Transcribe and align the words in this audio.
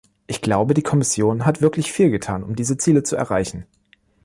Ich 0.25 0.41
glaube, 0.41 0.73
die 0.73 0.81
Kommission 0.81 1.45
hat 1.45 1.61
wirklich 1.61 1.91
viel 1.91 2.09
getan, 2.09 2.41
um 2.41 2.55
diese 2.55 2.75
Ziele 2.75 3.03
zu 3.03 3.15
erreichen. 3.15 3.67